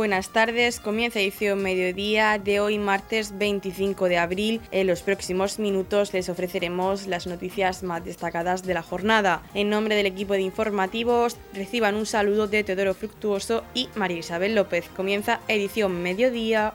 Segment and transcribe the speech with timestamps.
[0.00, 0.80] buenas tardes.
[0.80, 4.62] Comienza edición mediodía de hoy, martes 25 de abril.
[4.70, 9.42] En los próximos minutos les ofreceremos las noticias más destacadas de la jornada.
[9.52, 14.54] En nombre del equipo de informativos, reciban un saludo de Teodoro Fructuoso y María Isabel
[14.54, 14.88] López.
[14.96, 16.72] Comienza edición mediodía.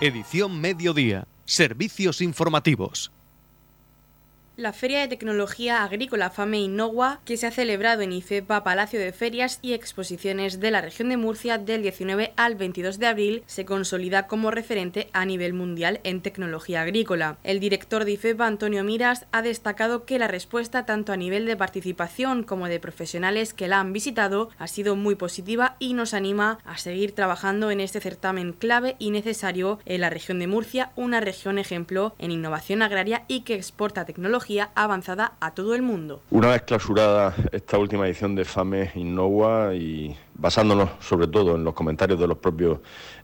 [0.00, 1.28] Edición mediodía.
[1.44, 3.12] Servicios informativos.
[4.58, 9.10] La Feria de Tecnología Agrícola FAME Innova, que se ha celebrado en IFEPA Palacio de
[9.12, 13.64] Ferias y Exposiciones de la región de Murcia del 19 al 22 de abril, se
[13.64, 17.38] consolida como referente a nivel mundial en tecnología agrícola.
[17.44, 21.56] El director de IFEPA, Antonio Miras, ha destacado que la respuesta tanto a nivel de
[21.56, 26.58] participación como de profesionales que la han visitado ha sido muy positiva y nos anima
[26.66, 31.22] a seguir trabajando en este certamen clave y necesario en la región de Murcia, una
[31.22, 34.41] región ejemplo en innovación agraria y que exporta tecnología
[36.30, 41.74] Una vez clausurada esta última edición de FAME Innova y basándonos sobre todo en los
[41.74, 42.78] comentarios de los propios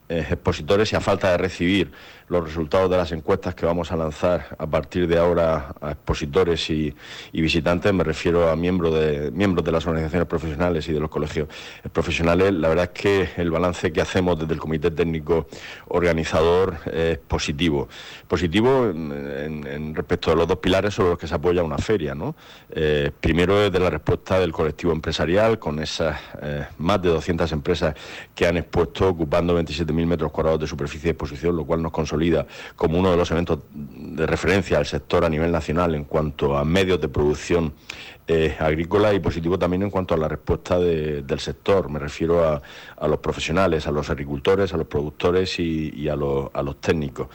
[0.09, 1.93] eh, expositores y a falta de recibir
[2.29, 6.69] los resultados de las encuestas que vamos a lanzar a partir de ahora a expositores
[6.71, 6.95] y,
[7.33, 11.49] visitantes, me refiero a miembros de, miembros de las organizaciones profesionales y de los colegios
[11.93, 15.47] profesionales, la verdad es que el balance que hacemos desde el Comité Técnico
[15.89, 17.89] Organizador es positivo.
[18.27, 22.15] Positivo en, respecto a los dos pilares sobre los que se apoya una feria.
[22.15, 22.35] ¿no?
[22.71, 27.51] Eh, primero es de la respuesta del colectivo empresarial, con esas eh, más de 200
[27.53, 27.95] empresas
[28.35, 32.18] que han expuesto ocupando 27.000 metros cuadrados de superficie de exposición, lo cual nos consolida
[32.77, 36.65] como uno de los eventos de referencia al sector a nivel nacional en cuanto a
[36.65, 37.73] medios de producción
[38.31, 41.89] eh, agrícola y positivo también en cuanto a la respuesta del sector.
[41.89, 47.29] Me refiero a, los profesionales, a los agricultores, a los productores y, a, los, técnicos.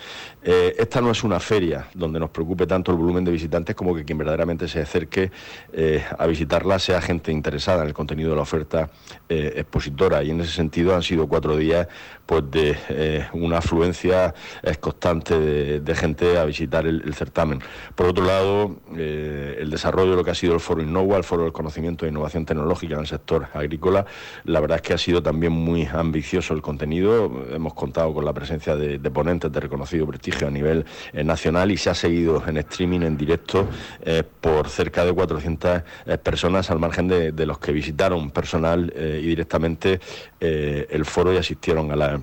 [0.44, 3.95] Eh, esta no es una feria donde nos preocupe tanto el volumen de visitantes como
[3.95, 5.31] que quien verdaderamente se acerque
[5.71, 8.91] eh, a visitarla sea gente interesada en el contenido de la oferta
[9.30, 10.21] expositora.
[10.21, 11.87] Y en ese sentido han sido cuatro días
[12.27, 14.36] pues de una afluencia
[14.80, 15.39] constante
[15.80, 17.61] de, gente a visitar el, certamen.
[17.95, 21.44] Por otro lado, el desarrollo de lo que ha sido el foro Innova, el Foro
[21.44, 24.05] del Conocimiento e Innovación Tecnológica en el sector agrícola.
[24.45, 27.45] La verdad es que ha sido también muy ambicioso el contenido.
[27.52, 31.77] Hemos contado con la presencia de, ponentes de reconocido prestigio a nivel eh, nacional y
[31.77, 33.67] se ha seguido en streaming, en directo,
[34.02, 39.27] eh, por cerca de 400 eh, personas, al margen de, los que visitaron personal y
[39.27, 40.00] directamente
[40.39, 42.21] el foro y asistieron a la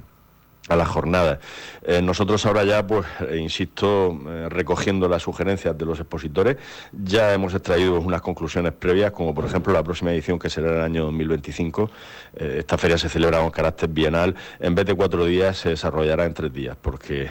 [0.71, 1.41] a la jornada.
[1.83, 6.57] Eh, nosotros ahora ya, pues, eh, insisto, eh, recogiendo las sugerencias de los expositores,
[6.93, 10.77] ya hemos extraído unas conclusiones previas, como por ejemplo la próxima edición que será en
[10.77, 11.91] el año 2025.
[12.33, 14.37] esta feria se celebra con carácter bienal.
[14.61, 17.29] En vez de cuatro días se desarrollará en tres días, porque,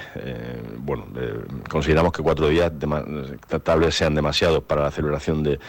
[0.80, 1.06] bueno,
[1.70, 2.70] consideramos que cuatro días
[3.64, 5.60] tal sean demasiados para la celebración de,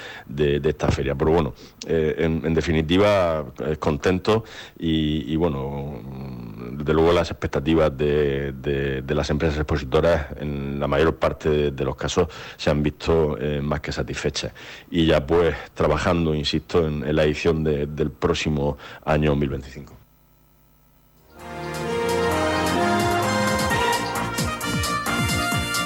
[0.64, 1.14] esta feria.
[1.14, 1.54] Pero bueno,
[1.86, 3.44] en, definitiva,
[3.78, 4.42] contento
[4.78, 6.00] y bueno,
[6.80, 12.28] desde luego las expectativas de, las empresas expositoras en la mayor parte de, los casos
[12.56, 14.52] se han visto eh, más que satisfechas.
[14.91, 19.96] Y ya pues trabajando, insisto, en, la edición del próximo año 2025.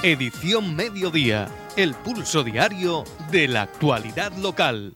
[0.03, 4.95] Edición Mediodía, el pulso diario de la actualidad local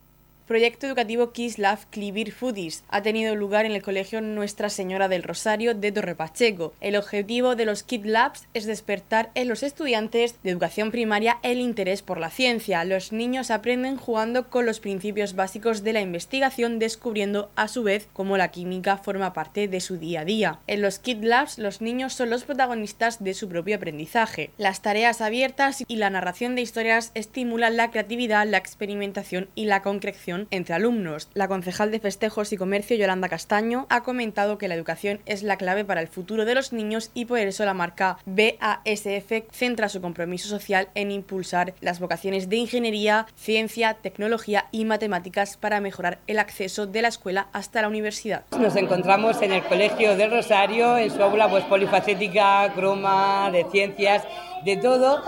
[0.48, 5.22] proyecto educativo Kiss Love Clivir Foodies ha tenido lugar en el Colegio Nuestra Señora del
[5.22, 6.72] Rosario de Torre Pacheco.
[6.80, 11.60] El objetivo de los Kid Labs es despertar en los estudiantes de educación primaria el
[11.60, 12.82] interés por la ciencia.
[12.86, 18.08] Los niños aprenden jugando con los principios básicos de la investigación, descubriendo a su vez
[18.14, 20.60] cómo la química forma parte de su día a día.
[20.66, 24.50] En los Kid Labs los niños son los protagonistas de su propio aprendizaje.
[24.56, 29.82] Las tareas abiertas y la narración de historias estimulan la creatividad, la experimentación y la
[29.82, 31.28] concreción entre alumnos.
[31.34, 35.56] La concejal de Festejos y Comercio, Yolanda Castaño, ha comentado que la educación es la
[35.56, 40.00] clave para el futuro de los niños y por eso la marca BASF centra su
[40.00, 46.38] compromiso social en impulsar las vocaciones de ingeniería, ciencia, tecnología y matemáticas para mejorar el
[46.38, 48.44] acceso de la escuela hasta la universidad.
[48.58, 54.24] Nos encontramos en el Colegio del Rosario, en su aula pues, polifacética, croma, de ciencias,
[54.64, 55.22] de todo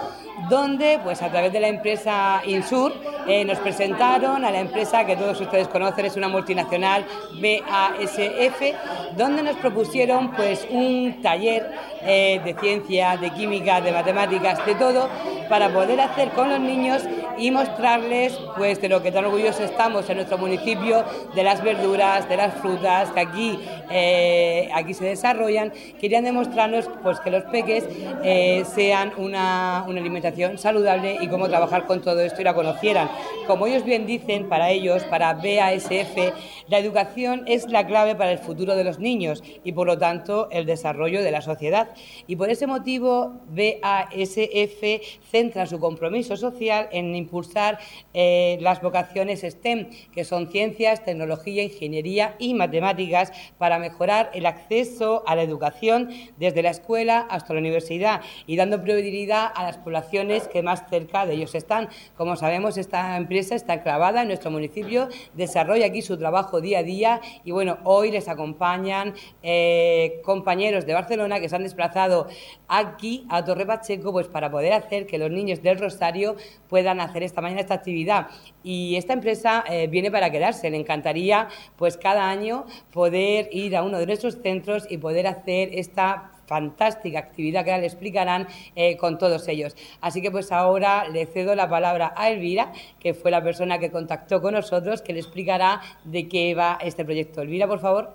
[0.49, 2.93] donde pues a través de la empresa Insur
[3.27, 7.05] eh, nos presentaron a la empresa que todos ustedes conocen, es una multinacional
[7.35, 11.71] BASF, donde nos propusieron pues un taller
[12.03, 15.09] eh, de ciencia, de química, de matemáticas, de todo,
[15.49, 17.03] para poder hacer con los niños
[17.41, 21.05] y mostrarles pues de lo que tan orgullosos estamos en nuestro municipio,
[21.35, 23.59] de las verduras, de las frutas que aquí,
[23.91, 25.73] eh, aquí se desarrollan.
[25.99, 27.89] Querían demostrarnos pues que los peques
[28.23, 33.09] eh, sean una, una alimentación saludable y cómo trabajar con todo esto y la conocieran.
[33.47, 36.35] Como ellos bien dicen, para ellos, para BASF,
[36.69, 40.49] la educación es la clave para el futuro de los niños y por lo tanto
[40.51, 41.89] el desarrollo de la sociedad.
[42.27, 44.83] Y por ese motivo BASF
[45.31, 47.79] centra su compromiso social en impulsar
[48.13, 55.23] eh, las vocaciones STEM, que son ciencias, tecnología, ingeniería y matemáticas, para mejorar el acceso
[55.27, 60.49] a la educación desde la escuela hasta la universidad y dando prioridad a las poblaciones
[60.49, 61.89] que más cerca de ellos están.
[62.17, 66.83] Como sabemos, esta empresa está clavada en nuestro municipio, desarrolla aquí su trabajo día a
[66.83, 72.27] día y bueno, hoy les acompañan eh, compañeros de Barcelona que se han desplazado
[72.67, 76.37] aquí a Torre Pacheco pues para poder hacer que los niños del Rosario
[76.69, 78.29] puedan hacer esta mañana esta actividad.
[78.63, 80.71] Y esta empresa eh, viene para quedarse.
[80.71, 85.71] Le encantaría pues cada año poder ir a uno de nuestros centros y poder hacer
[85.73, 89.77] esta fantástica actividad que ahora le explicarán eh, con todos ellos.
[90.01, 93.93] Así que pues ahora le cedo la palabra a Elvira, que fue la persona que
[93.93, 97.43] contactó con nosotros, que le explicará de qué va este proyecto.
[97.43, 98.11] Elvira, por favor.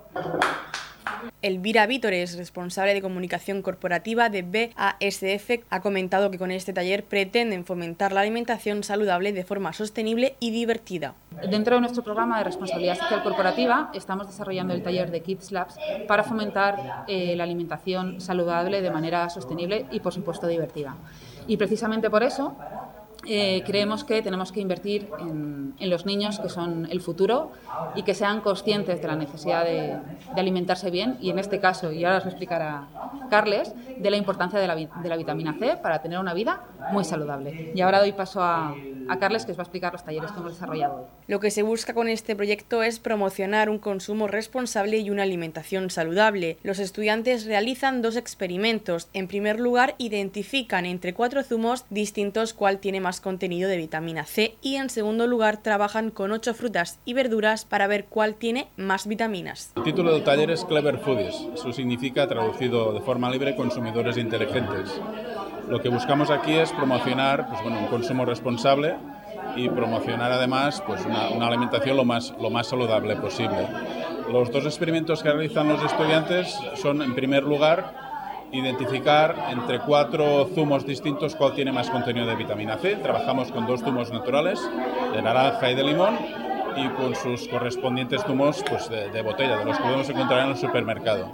[1.42, 7.64] Elvira Vítores, responsable de comunicación corporativa de BASF, ha comentado que con este taller pretenden
[7.64, 11.14] fomentar la alimentación saludable de forma sostenible y divertida.
[11.50, 15.76] Dentro de nuestro programa de responsabilidad social corporativa estamos desarrollando el taller de Kids Labs
[16.08, 20.96] para fomentar eh, la alimentación saludable de manera sostenible y, por supuesto, divertida.
[21.46, 22.56] Y precisamente por eso
[23.26, 27.52] eh, creemos que tenemos que invertir en, los niños que son el futuro
[27.94, 29.96] y que sean conscientes de la necesidad de,
[30.36, 32.88] alimentarse bien y en este caso, y ahora os lo explicará
[33.30, 37.04] Carles, de la importancia de la, de la vitamina C para tener una vida muy
[37.04, 37.72] saludable.
[37.74, 38.74] Y ahora doy paso a,
[39.08, 41.04] a Carles que os va a explicar los talleres que hemos desarrollado hoy.
[41.26, 45.90] Lo que se busca con este proyecto es promocionar un consumo responsable y una alimentación
[45.90, 46.58] saludable.
[46.62, 49.08] Los estudiantes realizan dos experimentos.
[49.12, 54.56] En primer lugar, identifican entre cuatro zumos distintos cuál tiene más contenido de vitamina C
[54.62, 59.06] y en segundo lugar trabajan con ocho frutas y verduras para ver cuál tiene más
[59.06, 59.72] vitaminas.
[59.76, 61.34] El título del taller es Clever Foodies.
[61.54, 65.00] Eso significa, traducido de forma libre, consumidores inteligentes.
[65.68, 68.96] Lo que buscamos aquí es promocionar pues, bueno, un consumo responsable
[69.56, 73.66] y promocionar además pues, una, alimentación lo más, lo más saludable posible.
[74.30, 78.05] Los dos experimentos que realizan los estudiantes son, en primer lugar,
[78.52, 82.96] identificar entre cuatro zumos distintos cuál tiene más contenido de vitamina C.
[82.96, 84.60] Trabajamos con dos zumos naturales,
[85.12, 86.18] de naranja y de limón,
[86.76, 90.56] y con sus correspondientes zumos pues, de, botella, de los que podemos encontrar en el
[90.56, 91.32] supermercado.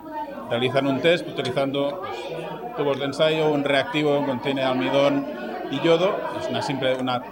[0.48, 5.26] Realizan un test utilizando pues, tubos de ensayo, un reactivo que contiene almidón
[5.70, 6.16] y yodo.
[6.40, 7.22] Es una simple, una,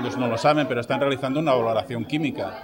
[0.00, 2.62] ellos no lo saben, pero están realizando una valoración química.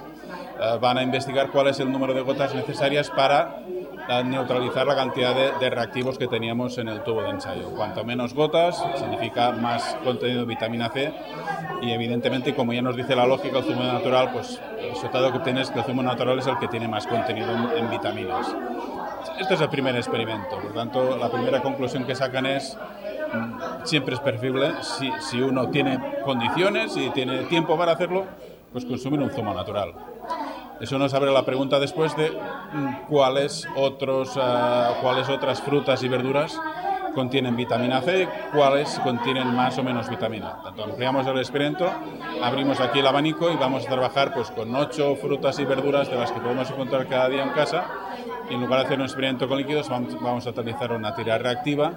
[0.59, 3.59] Eh, van a investigar cuál es el número de gotas necesarias para
[4.07, 7.71] a neutralizar la cantidad de, reactivos que teníamos en el tubo de ensayo.
[7.71, 11.11] Cuanto menos gotas significa más contenido de vitamina C
[11.81, 15.37] y evidentemente, como ya nos dice la lógica, el zumo natural, pues el resultado que
[15.39, 18.55] obtienes es que el zumo natural es el que tiene más contenido en, vitaminas.
[19.39, 22.77] Este es el primer experimento, por tanto, la primera conclusión que sacan es
[23.33, 28.25] mm, siempre es preferible si, si uno tiene condiciones y tiene tiempo para hacerlo,
[28.71, 29.93] pues consumir un zumo natural.
[30.79, 36.07] Eso nos abre la pregunta después de mm, cuáles, otros, ah, cuáles otras frutas y
[36.07, 36.59] verduras
[37.15, 40.57] contienen vitamina C, cuáles contienen más o menos vitamina.
[40.61, 41.89] Tanto ampliamos el experimento,
[42.43, 46.17] abrimos aquí el abanico y vamos a trabajar pues, con ocho frutas y verduras de
[46.17, 47.85] las que podemos encontrar cada día en casa.
[48.49, 51.93] Y en lugar de hacer un experimento con líquidos, vamos a utilizar una tira reactiva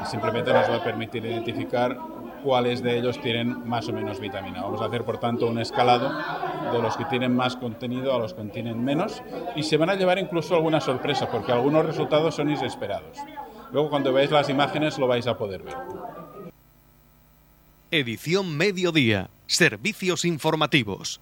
[0.00, 1.96] que simplemente nos va a permitir identificar
[2.46, 4.62] cuáles de ellos tienen más o menos vitamina.
[4.62, 6.16] Vamos a hacer, por tanto, un escalado
[6.72, 9.20] de los que tienen más contenido a los que tienen menos
[9.56, 13.18] y se van a llevar incluso alguna sorpresa porque algunos resultados son inesperados.
[13.72, 15.74] Luego, cuando veáis las imágenes, lo vais a poder ver.
[17.90, 19.28] Edición Mediodía.
[19.48, 21.20] Servicios informativos.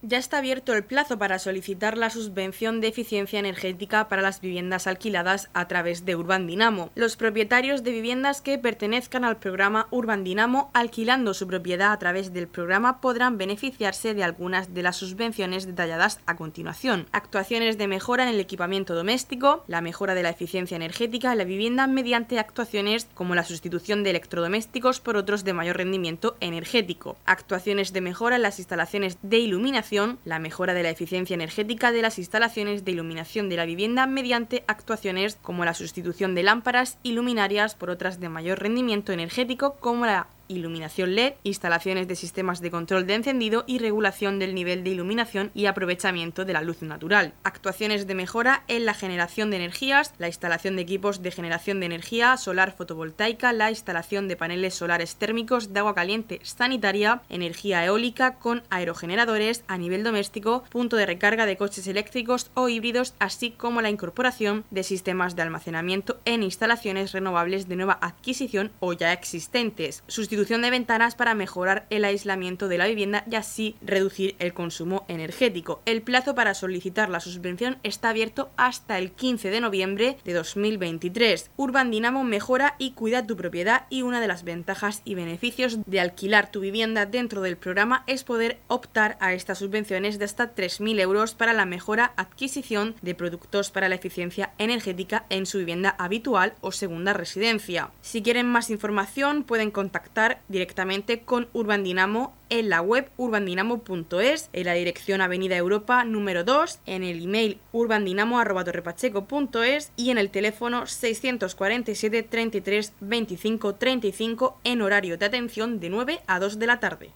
[0.00, 4.86] Ya está abierto el plazo para solicitar la subvención de eficiencia energética para las viviendas
[4.86, 6.90] alquiladas a través de Urban Dinamo.
[6.94, 12.32] Los propietarios de viviendas que pertenezcan al programa Urban Dinamo alquilando su propiedad a través
[12.32, 17.08] del programa podrán beneficiarse de algunas de las subvenciones detalladas a continuación.
[17.10, 21.44] Actuaciones de mejora en el equipamiento doméstico, la mejora de la eficiencia energética en la
[21.44, 27.16] vivienda mediante actuaciones como la sustitución de electrodomésticos por otros de mayor rendimiento energético.
[27.26, 29.87] Actuaciones de mejora en las instalaciones de iluminación
[30.24, 34.62] la mejora de la eficiencia energética de las instalaciones de iluminación de la vivienda mediante
[34.66, 40.04] actuaciones como la sustitución de lámparas y luminarias por otras de mayor rendimiento energético como
[40.04, 44.90] la iluminación LED, instalaciones de sistemas de control de encendido y regulación del nivel de
[44.90, 47.34] iluminación y aprovechamiento de la luz natural.
[47.44, 51.86] Actuaciones de mejora en la generación de energías, la instalación de equipos de generación de
[51.86, 58.36] energía solar fotovoltaica, la instalación de paneles solares térmicos de agua caliente sanitaria, energía eólica
[58.36, 63.82] con aerogeneradores a nivel doméstico, punto de recarga de coches eléctricos o híbridos, así como
[63.82, 70.02] la incorporación de sistemas de almacenamiento en instalaciones renovables de nueva adquisición o ya existentes
[70.38, 75.82] de ventanas para mejorar el aislamiento de la vivienda y así reducir el consumo energético.
[75.84, 81.50] El plazo para solicitar la subvención está abierto hasta el 15 de noviembre de 2023.
[81.56, 86.00] Urban Dinamo mejora y cuida tu propiedad y una de las ventajas y beneficios de
[86.00, 91.00] alquilar tu vivienda dentro del programa es poder optar a estas subvenciones de hasta 3.000
[91.00, 96.54] euros para la mejora adquisición de productos para la eficiencia energética en su vivienda habitual
[96.60, 97.90] o segunda residencia.
[98.02, 104.66] Si quieren más información pueden contactar directamente con Urban Dinamo en la web urbandinamo.es, en
[104.66, 112.22] la dirección Avenida Europa número 2, en el email urbandinamo.torrepacheco.es y en el teléfono 647
[112.22, 117.10] 33 25 35 en horario de atención de 9 a 2 de la tarde.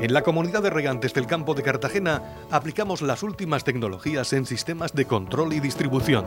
[0.00, 4.94] En la comunidad de regantes del campo de Cartagena aplicamos las últimas tecnologías en sistemas
[4.94, 6.26] de control y distribución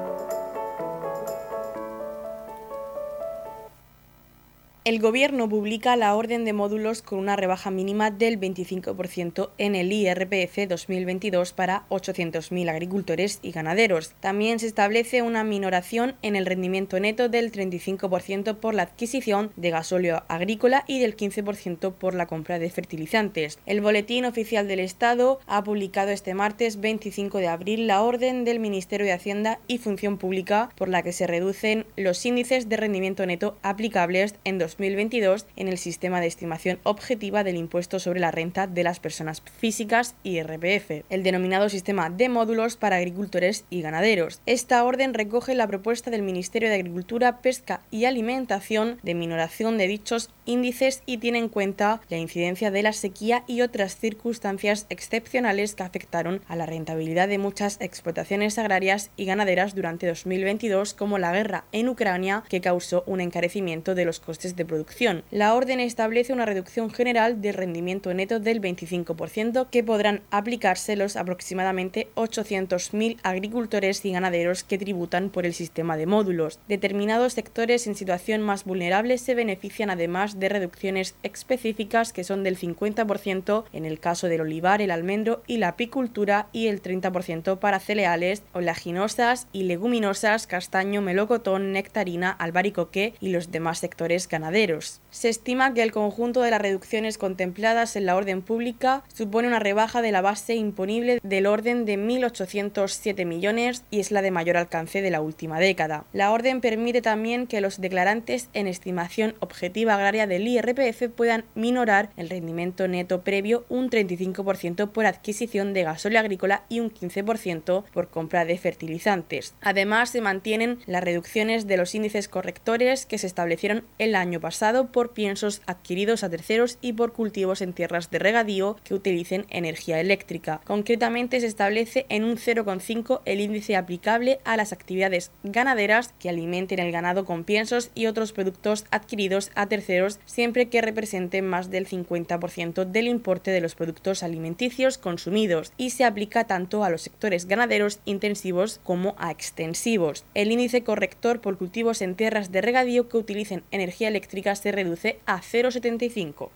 [4.91, 9.89] El Gobierno publica la orden de módulos con una rebaja mínima del 25% en el
[9.89, 14.11] IRPF 2022 para 800.000 agricultores y ganaderos.
[14.19, 19.69] También se establece una minoración en el rendimiento neto del 35% por la adquisición de
[19.69, 23.59] gasóleo agrícola y del 15% por la compra de fertilizantes.
[23.65, 28.59] El Boletín Oficial del Estado ha publicado este martes 25 de abril la orden del
[28.59, 33.25] Ministerio de Hacienda y Función Pública por la que se reducen los índices de rendimiento
[33.25, 38.31] neto aplicables en dos 2022 en el sistema de estimación objetiva del impuesto sobre la
[38.31, 44.41] renta de las personas físicas IRPF, el denominado sistema de módulos para agricultores y ganaderos.
[44.45, 49.87] Esta orden recoge la propuesta del Ministerio de Agricultura, Pesca y Alimentación de minoración de
[49.87, 55.75] dichos índices y tiene en cuenta la incidencia de la sequía y otras circunstancias excepcionales
[55.75, 61.31] que afectaron a la rentabilidad de muchas explotaciones agrarias y ganaderas durante 2022, como la
[61.31, 65.23] guerra en Ucrania, que causó un encarecimiento de los costes de producción.
[65.31, 71.17] La orden establece una reducción general del rendimiento neto del 25% que podrán aplicarse los
[71.17, 76.59] aproximadamente 800.000 agricultores y ganaderos que tributan por el sistema de módulos.
[76.69, 82.57] Determinados sectores en situación más vulnerable se benefician además de reducciones específicas que son del
[82.57, 87.81] 50% en el caso del olivar, el almendro y la apicultura y el 30% para
[87.81, 94.60] cereales, oleaginosas y leguminosas, castaño, melocotón, nectarina, albaricoque y los demás sectores ganaderos
[95.09, 99.59] se estima que el conjunto de las reducciones contempladas en la orden pública supone una
[99.59, 104.57] rebaja de la base imponible del orden de 1.807 millones y es la de mayor
[104.57, 106.05] alcance de la última década.
[106.13, 112.11] La orden permite también que los declarantes en estimación objetiva agraria del IRPF puedan minorar
[112.15, 118.09] el rendimiento neto previo un 35% por adquisición de gasóleo agrícola y un 15% por
[118.09, 119.55] compra de fertilizantes.
[119.61, 124.50] Además, se mantienen las reducciones de los índices correctores que se establecieron el año pasado
[124.91, 129.99] por piensos adquiridos a terceros y por cultivos en tierras de regadío que utilicen energía
[129.99, 130.61] eléctrica.
[130.65, 136.79] Concretamente se establece en un 0,5 el índice aplicable a las actividades ganaderas que alimenten
[136.79, 141.87] el ganado con piensos y otros productos adquiridos a terceros siempre que representen más del
[141.87, 147.45] 50% del importe de los productos alimenticios consumidos y se aplica tanto a los sectores
[147.47, 150.23] ganaderos intensivos como a extensivos.
[150.33, 155.19] El índice corrector por cultivos en tierras de regadío que utilicen energía eléctrica se reduce
[155.25, 156.49] a 0,75.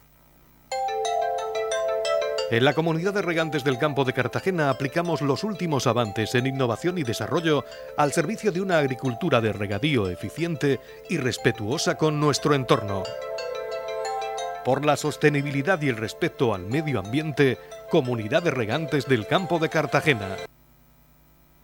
[2.48, 6.96] En la comunidad de regantes del campo de Cartagena aplicamos los últimos avances en innovación
[6.96, 7.64] y desarrollo
[7.96, 10.78] al servicio de una agricultura de regadío eficiente
[11.10, 13.02] y respetuosa con nuestro entorno.
[14.64, 17.58] Por la sostenibilidad y el respeto al medio ambiente,
[17.90, 20.36] Comunidad de Regantes del Campo de Cartagena.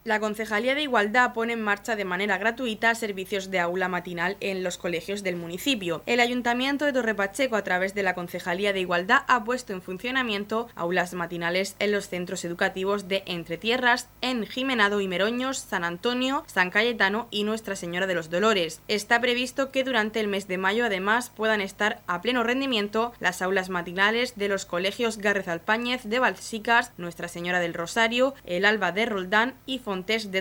[0.04, 4.64] La Concejalía de Igualdad pone en marcha de manera gratuita servicios de aula matinal en
[4.64, 6.02] los colegios del municipio.
[6.06, 10.68] El Ayuntamiento de Torrepacheco, a través de la Concejalía de Igualdad, ha puesto en funcionamiento
[10.74, 16.70] aulas matinales en los centros educativos de Entretierras, en Jimenado y Meroños, San Antonio, San
[16.70, 18.80] Cayetano y Nuestra Señora de los Dolores.
[18.88, 23.40] Está previsto que durante el mes de mayo, además, puedan estar a pleno rendimiento las
[23.40, 28.90] aulas matinales de los colegios Gárrez Alpáñez de Balsicas, Nuestra Señora del Rosario, el Alba
[28.90, 29.78] de Roldán y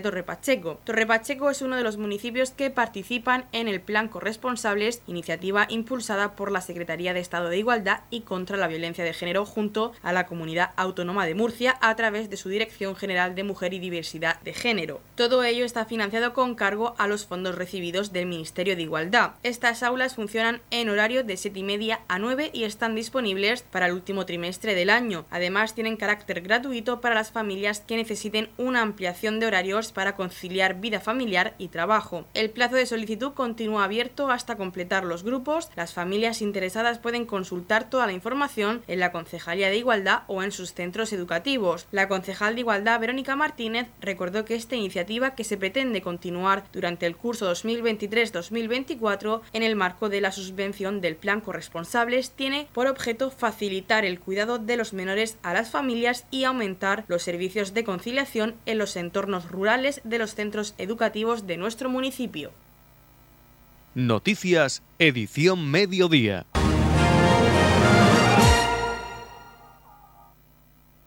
[0.01, 0.79] Torre Pacheco.
[0.85, 6.35] Torre Pacheco es uno de los municipios que participan en el Plan Corresponsables, iniciativa impulsada
[6.35, 10.13] por la Secretaría de Estado de Igualdad y contra la Violencia de Género junto a
[10.13, 14.39] la Comunidad Autónoma de Murcia a través de su Dirección General de Mujer y Diversidad
[14.41, 15.01] de Género.
[15.15, 19.31] Todo ello está financiado con cargo a los fondos recibidos del Ministerio de Igualdad.
[19.43, 23.87] Estas aulas funcionan en horario de 7 y media a 9 y están disponibles para
[23.87, 25.25] el último trimestre del año.
[25.29, 30.79] Además, tienen carácter gratuito para las familias que necesiten una ampliación de horarios para conciliar
[30.79, 32.23] vida familiar y trabajo.
[32.33, 35.69] El plazo de solicitud continúa abierto hasta completar los grupos.
[35.75, 40.53] Las familias interesadas pueden consultar toda la información en la Concejalía de Igualdad o en
[40.53, 41.87] sus centros educativos.
[41.91, 47.05] La concejal de Igualdad, Verónica Martínez, recordó que esta iniciativa, que se pretende continuar durante
[47.05, 53.31] el curso 2023-2024 en el marco de la subvención del Plan Corresponsables, tiene por objeto
[53.31, 58.55] facilitar el cuidado de los menores a las familias y aumentar los servicios de conciliación
[58.65, 62.51] en los entornos rurales de los centros educativos de nuestro municipio.
[63.95, 66.45] Noticias, edición mediodía.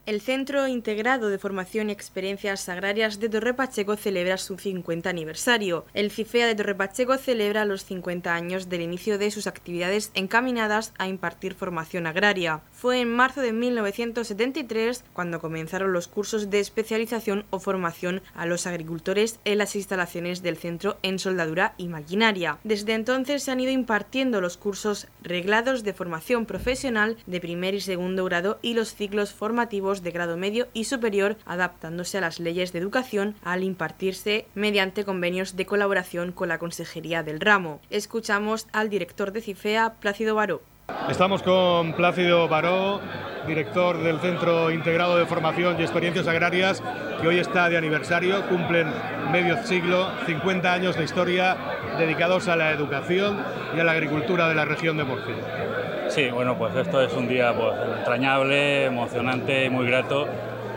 [0.06, 5.86] El Centro Integrado de Formación y Experiencias Agrarias de Torre Pacheco celebra su 50 aniversario.
[5.94, 10.92] El CIFEA de Torre Pacheco celebra los 50 años del inicio de sus actividades encaminadas
[10.98, 12.60] a impartir formación agraria.
[12.70, 18.66] Fue en marzo de 1973 cuando comenzaron los cursos de especialización o formación a los
[18.66, 22.58] agricultores en las instalaciones del centro en soldadura y maquinaria.
[22.62, 27.80] Desde entonces se han ido impartiendo los cursos reglados de formación profesional de primer y
[27.80, 32.72] segundo grado y los ciclos formativos de grado medio y superior, adaptándose a las leyes
[32.72, 37.80] de educación al impartirse mediante convenios de colaboración con la Consejería del Ramo.
[37.90, 40.62] Escuchamos al director de CIFEA, Plácido Baró.
[41.08, 43.00] Estamos con Plácido Baró,
[43.46, 46.82] director del Centro Integrado de Formación y Experiencias Agrarias,
[47.20, 48.92] que hoy está de aniversario, cumplen
[49.32, 51.56] medio siglo, 50 años de historia
[51.98, 53.42] dedicados a la educación
[53.74, 55.93] y a la agricultura de la región de Murcia.
[56.14, 60.28] Sí, bueno, pues esto es un día pues, entrañable, emocionante y muy grato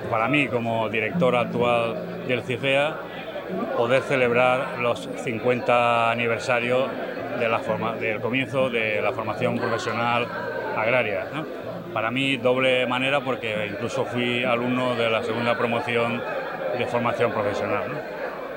[0.10, 2.96] para mí como director actual del CIFEA
[3.78, 6.90] poder celebrar los 50 aniversarios
[7.40, 10.28] de la forma, del comienzo de la formación profesional
[10.76, 11.28] agraria.
[11.94, 16.20] Para mí doble manera porque incluso fui alumno de la segunda promoción
[16.80, 17.84] de formación profesional.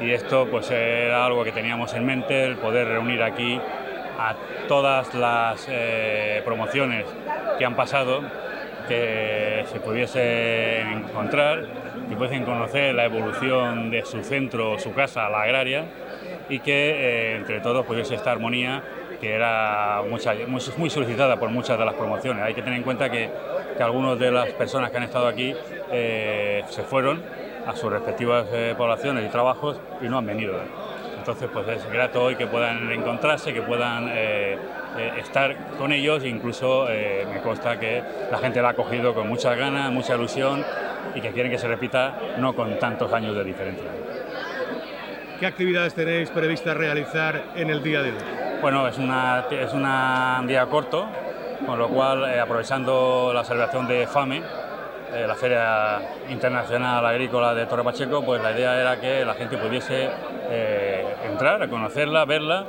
[0.00, 3.60] Y esto pues era algo que teníamos en mente, el poder reunir aquí
[4.20, 4.36] a
[4.68, 7.06] todas las eh, promociones
[7.58, 8.20] que han pasado,
[8.86, 11.66] que se pudiesen encontrar,
[12.08, 15.84] que pudiesen conocer la evolución de su centro, su casa, la agraria,
[16.50, 18.82] y que eh, entre todos pudiese esta armonía
[19.20, 22.42] que era mucha, muy, solicitada por muchas de las promociones.
[22.42, 23.30] Hay que tener en cuenta que,
[23.76, 25.54] que algunas de las personas que han estado aquí
[25.92, 27.22] eh, se fueron
[27.66, 28.46] a sus respectivas
[28.78, 30.54] poblaciones y trabajos y no han venido.
[31.20, 34.56] Entonces, pues es grato hoy que puedan encontrarse, que puedan eh,
[34.96, 39.28] eh, estar con ellos, incluso eh, me consta que la gente la ha acogido con
[39.28, 40.64] muchas ganas, mucha ilusión
[41.14, 43.84] y que quieren que se repita no con tantos años de diferencia.
[45.38, 48.18] ¿Qué actividades tenéis previstas realizar en el día de hoy?
[48.62, 51.06] Bueno, es, una, es un día corto,
[51.66, 54.42] con lo cual, aprovechando la celebración de FAME,
[55.12, 60.08] la Feria Internacional Agrícola de Torre Pacheco, pues la idea era que la gente pudiese
[61.24, 62.64] entrar, a conocerla, verla,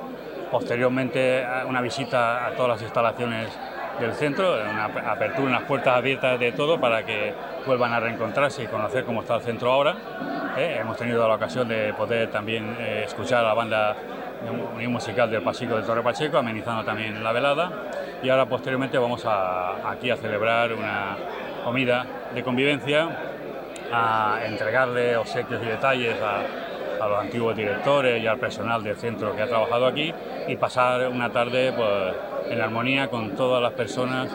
[0.52, 3.50] posteriormente una visita a todas las instalaciones
[4.00, 7.34] del centro, una apertura, unas puertas abiertas de todo para que
[7.66, 9.96] vuelvan a reencontrarse y conocer cómo está el centro ahora.
[10.58, 10.78] ¿eh?
[10.80, 13.96] hemos tenido la ocasión de poder también eh, escuchar a la banda
[14.88, 17.72] musical del Pasico de Torre Pacheco, amenizando también la velada.
[18.24, 21.16] Y ahora posteriormente vamos a, aquí a celebrar una
[21.64, 23.08] comida de convivencia,
[23.92, 26.44] a entregarle obsequios y detalles a,
[27.08, 30.14] los antiguos directores y al personal del centro que ha trabajado aquí
[30.48, 32.16] y pasar una tarde pues,
[32.52, 34.30] en armonía con todas las personas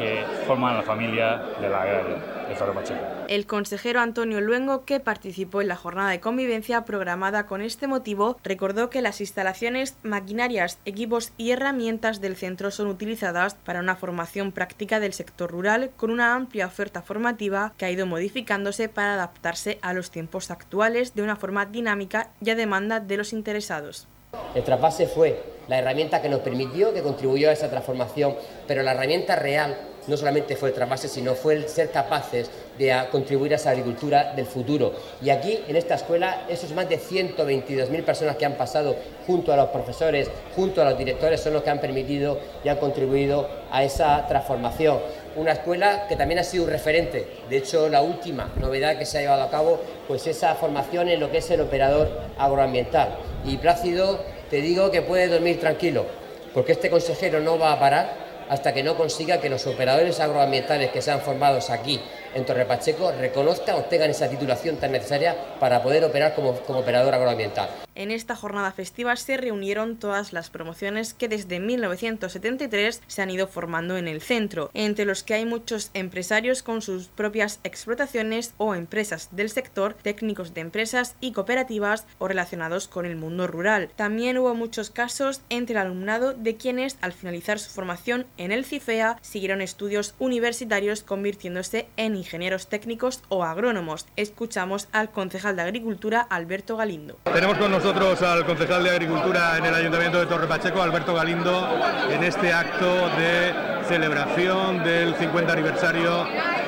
[0.00, 2.16] que forman la familia de la agraria
[2.48, 3.00] de Pacheco.
[3.28, 8.38] El consejero Antonio Luengo, que participó en la jornada de convivencia programada con este motivo,
[8.42, 14.52] recordó que las instalaciones, maquinarias, equipos y herramientas del centro son utilizadas para una formación
[14.52, 19.78] práctica del sector rural con una amplia oferta formativa que ha ido modificándose para adaptarse
[19.82, 24.08] a los tiempos actuales de una forma dinámica y a demanda de los interesados.
[24.54, 28.34] El trasvase fue la herramienta que nos permitió, que contribuyó a esa transformación,
[28.66, 32.94] pero la herramienta real no solamente fue el trasvase, sino fue el ser capaces de
[33.10, 34.92] contribuir a esa agricultura del futuro.
[35.22, 39.56] Y aquí, en esta escuela, esos más de 122.000 personas que han pasado junto a
[39.56, 43.84] los profesores, junto a los directores, son los que han permitido y han contribuido a
[43.84, 44.98] esa transformación.
[45.36, 47.26] Una escuela que también ha sido un referente.
[47.48, 51.20] De hecho, la última novedad que se ha llevado a cabo, pues esa formación en
[51.20, 53.16] lo que es el operador agroambiental.
[53.44, 56.06] Y Plácido, te digo que puedes dormir tranquilo,
[56.54, 60.90] porque este consejero no va a parar hasta que no consiga que los operadores agroambientales
[60.90, 62.00] que se han formado aquí
[62.34, 66.80] en Torre Pacheco reconozcan o tengan esa titulación tan necesaria para poder operar como, como
[66.80, 67.70] operador agroambiental.
[68.00, 73.46] En esta jornada festiva se reunieron todas las promociones que desde 1973 se han ido
[73.46, 78.74] formando en el centro, entre los que hay muchos empresarios con sus propias explotaciones o
[78.74, 83.90] empresas del sector, técnicos de empresas y cooperativas o relacionados con el mundo rural.
[83.96, 88.64] También hubo muchos casos entre el alumnado de quienes al finalizar su formación en el
[88.64, 94.06] CIFEA siguieron estudios universitarios convirtiéndose en ingenieros técnicos o agrónomos.
[94.16, 97.18] Escuchamos al concejal de Agricultura, Alberto Galindo.
[97.24, 101.68] Tenemos con nosotros al concejal de Agricultura en el Ayuntamiento de Torre Pacheco, Alberto Galindo,
[102.08, 102.86] en este acto
[103.18, 103.52] de
[103.88, 106.24] celebración del 50 aniversario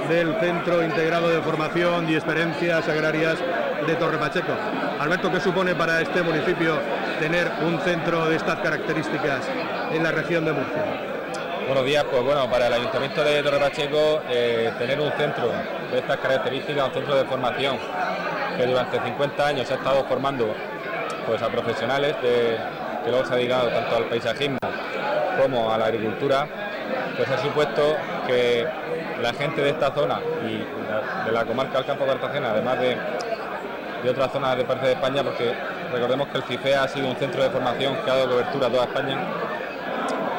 [0.08, 3.38] del Centro Integrado de Formación y Experiencias Agrarias
[3.86, 4.50] de Torre Pacheco.
[4.98, 6.80] Alberto, ¿qué supone para este municipio
[7.20, 9.48] tener un centro de estas características
[9.92, 10.84] en la región de Murcia?
[11.68, 15.52] Buenos días, pues bueno, para el Ayuntamiento de Torre Pacheco eh, tener un centro
[15.92, 17.76] de estas características, un centro de formación
[18.56, 20.52] que durante 50 años se ha estado formando
[21.26, 22.56] pues, a profesionales que
[23.08, 24.58] luego se ha dedicado tanto al paisajismo
[25.40, 26.46] como a la agricultura,
[27.16, 28.66] pues ha supuesto que
[29.20, 30.64] la gente de esta zona y
[31.26, 32.96] de la comarca del Campo de Cartagena, además de,
[34.02, 35.54] de otras zonas de parte de España, porque
[35.92, 38.70] recordemos que el CIFEA ha sido un centro de formación que ha dado cobertura a
[38.70, 39.18] toda España,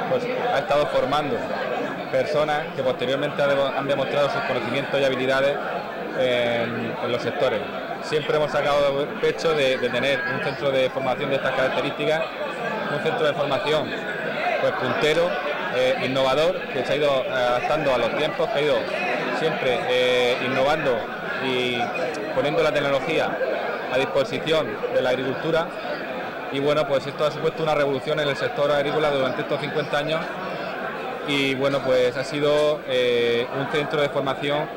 [0.10, 1.36] pues, ha estado formando
[2.12, 5.58] personas que posteriormente han demostrado sus conocimientos y habilidades
[6.20, 7.60] en, los sectores.
[8.04, 12.22] Siempre hemos sacado pecho de, tener un centro de formación de estas características,
[12.96, 13.90] un centro de formación
[14.62, 15.30] pues puntero,
[15.76, 18.76] eh, innovador, que se ha ido adaptando a los tiempos, que ha ido
[19.40, 20.98] siempre eh, innovando
[21.46, 21.78] y
[22.36, 23.38] poniendo la tecnología
[23.92, 25.68] a disposición de la agricultura
[26.54, 29.98] y bueno, pues esto ha supuesto una revolución en el sector agrícola durante estos 50
[29.98, 30.22] años
[31.28, 34.68] y bueno, pues ha sido eh, un centro de formación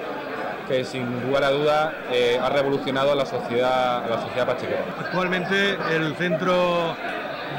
[0.69, 4.85] que sin lugar a duda eh, ha revolucionado a la sociedad, a la sociedad pachequera.
[4.99, 6.97] Actualmente el centro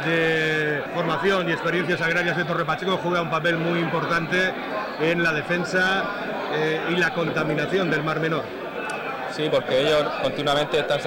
[0.05, 4.53] de formación y experiencias agrarias de Torre Pacheco juega un papel muy importante
[5.01, 6.05] en la defensa
[6.53, 8.43] eh, y la contaminación del Mar Menor.
[9.31, 10.99] Sí, porque ellos continuamente están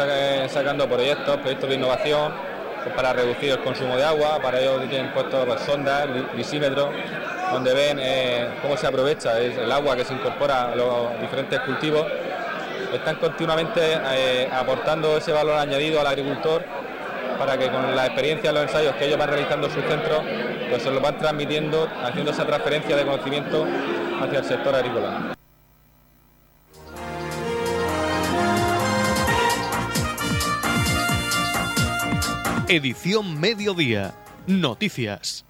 [0.49, 2.33] sacando proyectos, proyectos de innovación,
[2.97, 6.89] para reducir el consumo de agua, para ello tienen puesto pues, sondas, lisímetros,
[7.53, 12.07] donde ven eh, cómo se aprovecha el agua que se incorpora a los diferentes cultivos.
[12.93, 16.65] Están continuamente eh, aportando ese valor añadido al agricultor
[17.39, 20.23] para que con la experiencia, los ensayos que ellos van realizando en sus centros,
[20.69, 23.67] pues se los van transmitiendo, haciendo esa transferencia de conocimiento
[24.21, 25.35] hacia el sector agrícola.
[32.69, 34.13] Edición Mediodía.
[34.47, 35.45] Noticias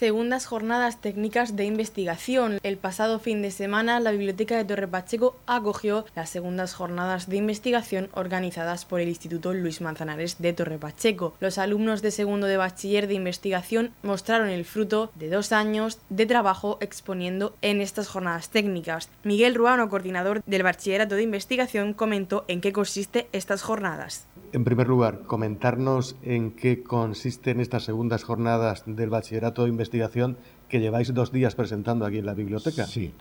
[0.00, 2.58] segundas jornadas técnicas de investigación.
[2.62, 7.36] El pasado fin de semana, la Biblioteca de Torre Pacheco acogió las segundas jornadas de
[7.36, 11.34] investigación organizadas por el Instituto Luis Manzanares de Torre Pacheco.
[11.38, 16.24] Los alumnos de segundo de bachiller de investigación mostraron el fruto de dos años de
[16.24, 19.10] trabajo exponiendo en estas jornadas técnicas.
[19.22, 24.24] Miguel Ruano, coordinador del Bachillerato de Investigación, comentó en qué consiste estas jornadas.
[24.52, 30.80] En primer lugar, comentarnos en qué consisten estas segundas jornadas del Bachillerato de Investigación que
[30.80, 32.84] lleváis dos días presentando aquí en la biblioteca.
[32.84, 33.14] Sí.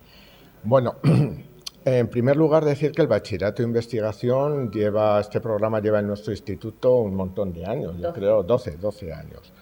[0.63, 0.95] Bueno,
[1.85, 6.33] en primer lugar decir que el bachillerato de investigación lleva, este programa lleva en nuestro
[6.33, 9.53] instituto un montón de años, yo creo 12, 12 años.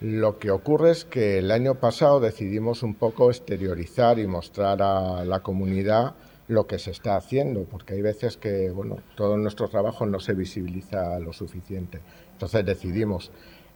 [0.00, 5.24] Lo que ocurre es que el año pasado decidimos un poco exteriorizar y mostrar a
[5.24, 6.14] la comunidad
[6.48, 10.34] lo que se está haciendo, porque hay veces que bueno, todo nuestro trabajo no se
[10.34, 12.00] visibiliza lo suficiente.
[12.32, 13.32] Entonces decidimos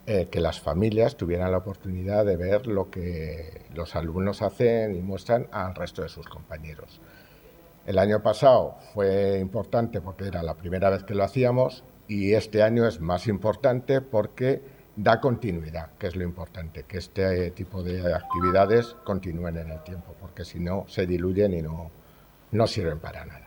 [0.07, 5.01] eh, que las familias tuvieran la oportunidad de ver lo que los alumnos hacen y
[5.03, 7.01] muestran al resto de sus compañeros.
[7.87, 12.63] El año pasado fue importante porque era la primera vez que lo hacíamos y este
[12.63, 14.63] año es más importante porque
[14.97, 20.15] da continuidad, que es lo importante, que este tipo de actividades continúen en el tiempo,
[20.21, 21.91] porque si no se diluyen y no,
[22.53, 23.47] no sirven para nada.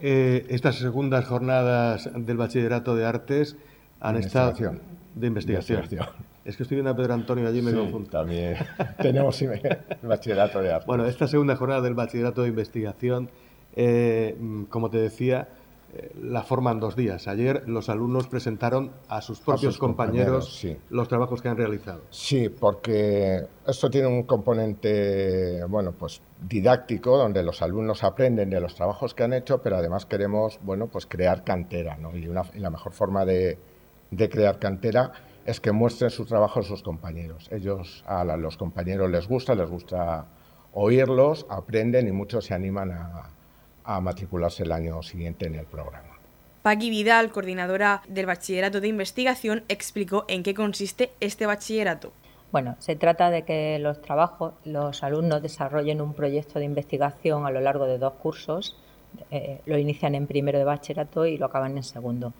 [0.00, 3.56] Eh, estas segundas jornadas del Bachillerato de Artes
[4.00, 4.54] han estado
[5.14, 5.84] de investigación.
[6.44, 8.08] Es que estoy viendo a Pedro Antonio allí me confundo.
[8.08, 8.56] También
[9.02, 9.60] tenemos el
[10.02, 10.86] bachillerato de artes.
[10.86, 13.30] Bueno, esta segunda jornada del bachillerato de investigación,
[13.76, 14.36] eh,
[14.70, 15.48] como te decía,
[15.94, 17.28] eh, la forman dos días.
[17.28, 22.02] Ayer los alumnos presentaron a sus propios compañeros, los trabajos que han realizado.
[22.10, 28.74] Sí, porque esto tiene un componente, bueno, pues didáctico, donde los alumnos aprenden de los
[28.74, 32.16] trabajos que han hecho, pero además queremos, bueno, pues crear cantera, ¿no?
[32.16, 33.58] Y, una, y la mejor forma de
[34.10, 35.12] de crear cantera
[35.46, 37.48] es que muestren su trabajo a sus compañeros.
[37.50, 40.26] Ellos, a los compañeros les gusta, les gusta
[40.72, 43.30] oírlos, aprenden y muchos se animan a,
[43.84, 46.08] matricularse el año siguiente en el programa.
[46.62, 52.12] Paqui Vidal, coordinadora del Bachillerato de Investigación, explicó en qué consiste este bachillerato.
[52.52, 57.50] Bueno, se trata de que los trabajos, los alumnos desarrollen un proyecto de investigación a
[57.50, 58.76] lo largo de dos cursos.
[59.30, 62.34] Eh, lo inician en primero de bachillerato y lo acaban en segundo.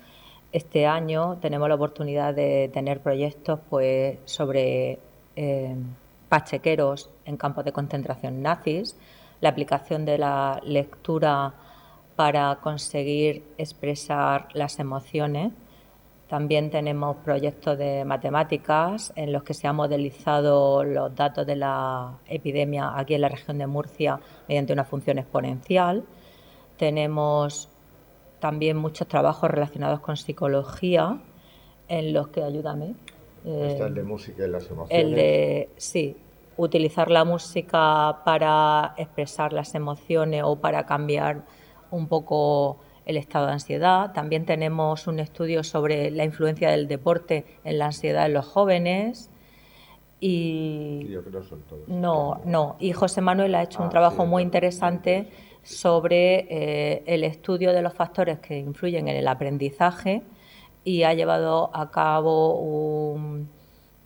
[0.53, 4.99] Este año tenemos la oportunidad de tener proyectos pues, sobre
[5.37, 5.77] eh,
[6.29, 8.97] pachequeros en campos de concentración nazis,
[9.41, 11.55] la aplicación de la lectura
[12.17, 15.53] para conseguir expresar las emociones.
[16.29, 22.19] También tenemos proyectos de matemáticas en los que se han modelizado los datos de la
[22.29, 26.05] epidemia aquí en la región de Murcia mediante una función exponencial.
[26.77, 27.69] Tenemos
[28.39, 31.19] también muchos trabajos relacionados con psicología,
[31.89, 32.95] en los que, ayúdame.
[33.45, 35.05] Está el de música y las emociones.
[35.05, 36.17] El de, sí,
[36.61, 41.43] utilizar la música para expresar las emociones o para cambiar
[41.91, 44.13] un poco el estado de ansiedad.
[44.13, 49.31] También tenemos un estudio sobre la influencia del deporte en la ansiedad en los jóvenes.
[50.21, 51.89] Y yo creo que son todos.
[51.89, 52.77] No, no.
[52.79, 55.31] Y José Manuel ha hecho un ah, trabajo muy interesante
[55.63, 60.23] sobre eh, el estudio de los factores que influyen en el aprendizaje
[60.85, 63.49] y ha llevado a cabo un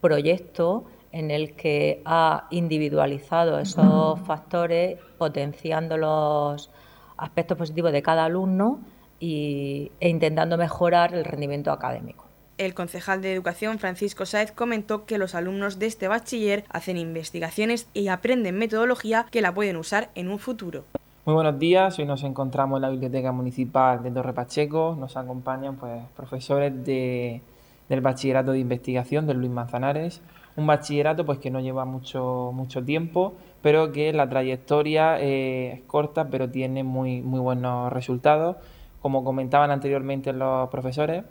[0.01, 6.71] proyecto en el que ha individualizado esos factores, potenciando los
[7.17, 8.81] aspectos positivos de cada alumno
[9.21, 12.25] e intentando mejorar el rendimiento académico.
[12.59, 17.89] El concejal de Educación, Francisco Sáez, comentó que los alumnos de este bachiller hacen investigaciones
[17.95, 20.85] y aprenden metodología que la pueden usar en un futuro.
[21.27, 25.77] Muy buenos días, hoy nos encontramos en la Biblioteca Municipal de Torre Pacheco, nos acompañan
[25.77, 27.41] pues, profesores de,
[27.89, 30.21] del Bachillerato de Investigación de Luis Manzanares,
[30.57, 35.81] un bachillerato pues, que no lleva mucho, mucho tiempo, pero que la trayectoria eh, es
[35.83, 38.57] corta, pero tiene muy, muy buenos resultados.
[39.01, 41.25] Como comentaban anteriormente los profesores,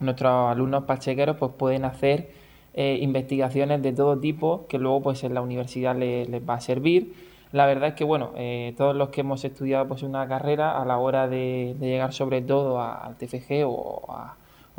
[0.00, 2.30] nuestros alumnos pachequeros pues, pueden hacer
[2.74, 6.60] eh, investigaciones de todo tipo que luego pues, en la universidad les, les va a
[6.60, 7.14] servir
[7.52, 10.84] la verdad es que, bueno, eh, todos los que hemos estudiado pues, una carrera, a
[10.84, 14.36] la hora de, llegar sobre todo al TFG o a,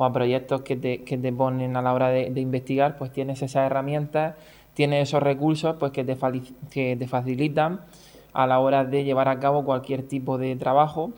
[0.10, 4.36] proyectos que te, que te, ponen a la hora de, investigar, pues tienes esas herramientas,
[4.74, 6.18] tienes esos recursos pues, que, te,
[6.72, 7.82] que te facilitan
[8.34, 11.12] a la hora de llevar a cabo cualquier tipo de trabajo.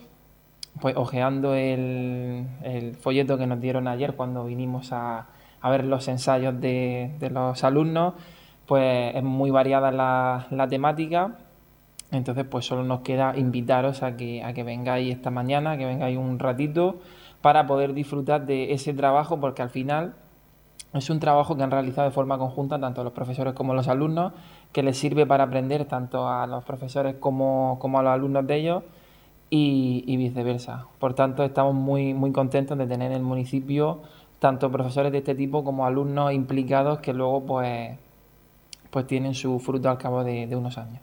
[0.80, 2.46] Pues ojeando el,
[3.00, 5.28] folleto que nos dieron ayer cuando vinimos a,
[5.62, 8.14] ver los ensayos de, los alumnos,
[8.66, 11.38] pues es muy variada la, la temática
[12.16, 16.16] entonces, pues solo nos queda invitaros a que, a que vengáis esta mañana, que vengáis
[16.16, 17.00] un ratito
[17.44, 20.14] para poder disfrutar de ese trabajo, porque al final
[20.94, 24.32] es un trabajo que han realizado de forma conjunta tanto los profesores como los alumnos,
[24.72, 28.82] que les sirve para aprender tanto a los profesores como, a los alumnos de ellos
[29.50, 30.86] y, viceversa.
[30.98, 34.00] Por tanto, estamos muy, muy contentos de tener en el municipio
[34.38, 37.98] tanto profesores de este tipo como alumnos implicados que luego pues,
[38.88, 41.02] pues tienen su fruto al cabo de unos años.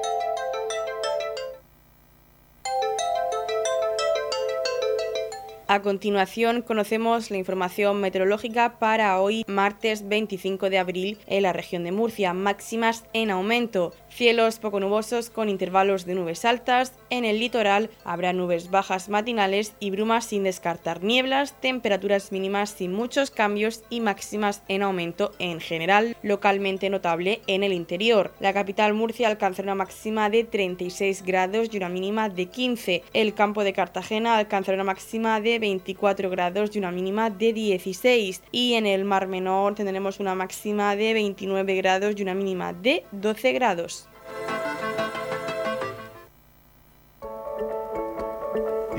[5.73, 11.85] A continuación conocemos la información meteorológica para hoy martes 25 de abril en la región
[11.85, 13.93] de Murcia, máximas en aumento.
[14.13, 16.93] Cielos poco nubosos con intervalos de nubes altas.
[17.09, 22.91] En el litoral habrá nubes bajas matinales y brumas sin descartar nieblas, temperaturas mínimas sin
[22.91, 28.33] muchos cambios y máximas en aumento en general, localmente notable en el interior.
[28.41, 33.03] La capital Murcia alcanza una máxima de 36 grados y una mínima de 15.
[33.13, 38.43] El campo de Cartagena alcanzará una máxima de 24 grados y una mínima de 16.
[38.51, 43.05] Y en el Mar Menor tendremos una máxima de 29 grados y una mínima de
[43.13, 44.00] 12 grados.